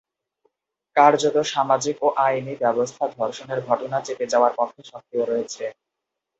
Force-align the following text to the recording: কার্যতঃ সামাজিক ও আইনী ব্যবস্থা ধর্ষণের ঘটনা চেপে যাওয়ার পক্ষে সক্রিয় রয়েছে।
কার্যতঃ 0.95 1.37
সামাজিক 1.53 1.95
ও 2.01 2.17
আইনী 2.25 2.53
ব্যবস্থা 2.63 3.03
ধর্ষণের 3.17 3.59
ঘটনা 3.67 3.97
চেপে 4.05 4.25
যাওয়ার 4.33 4.53
পক্ষে 4.59 4.81
সক্রিয় 4.91 5.23
রয়েছে। 5.25 5.63